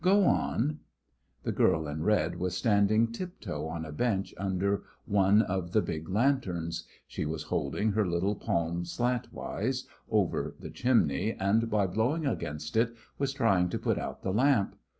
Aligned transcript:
"Go 0.03 0.23
on." 0.25 0.79
The 1.43 1.51
girl 1.51 1.87
in 1.87 2.01
red 2.01 2.39
was 2.39 2.57
standing 2.57 3.11
tiptoe 3.11 3.67
on 3.67 3.85
a 3.85 3.91
bench 3.91 4.33
under 4.35 4.81
one 5.05 5.43
of 5.43 5.73
the 5.73 5.81
big 5.83 6.09
lanterns. 6.09 6.87
She 7.05 7.23
was 7.23 7.43
holding 7.43 7.91
her 7.91 8.07
little 8.07 8.33
palm 8.33 8.83
slantwise 8.83 9.85
over 10.09 10.55
the 10.59 10.71
chimney, 10.71 11.33
and 11.33 11.69
by 11.69 11.85
blowing 11.85 12.25
against 12.25 12.75
it 12.75 12.95
was 13.19 13.31
trying 13.31 13.69
to 13.69 13.77
put 13.77 13.99
out 13.99 14.23
the 14.23 14.33
lamp. 14.33 14.75